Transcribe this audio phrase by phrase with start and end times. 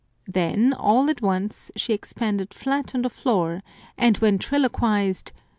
[0.25, 3.61] Then, all at once, she ex panded flat on the floor,
[3.99, 5.31] and ventriloquised.